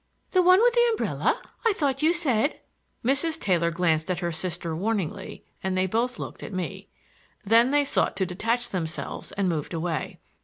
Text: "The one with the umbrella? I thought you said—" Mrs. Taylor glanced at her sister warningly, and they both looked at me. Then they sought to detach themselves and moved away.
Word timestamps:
"The 0.31 0.41
one 0.41 0.59
with 0.63 0.73
the 0.73 0.83
umbrella? 0.89 1.39
I 1.63 1.73
thought 1.73 2.01
you 2.01 2.11
said—" 2.11 2.59
Mrs. 3.05 3.39
Taylor 3.39 3.69
glanced 3.69 4.09
at 4.09 4.17
her 4.17 4.31
sister 4.31 4.75
warningly, 4.75 5.45
and 5.61 5.77
they 5.77 5.85
both 5.85 6.17
looked 6.17 6.41
at 6.41 6.51
me. 6.51 6.87
Then 7.45 7.69
they 7.69 7.85
sought 7.85 8.15
to 8.15 8.25
detach 8.25 8.69
themselves 8.69 9.31
and 9.33 9.47
moved 9.47 9.75
away. 9.75 10.19